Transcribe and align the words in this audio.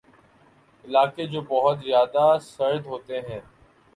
علاقے 0.85 1.25
جو 1.27 1.41
بہت 1.49 1.77
زیادہ 1.79 2.25
سرد 2.41 2.85
ہوتے 2.85 3.19
ہیں 3.19 3.39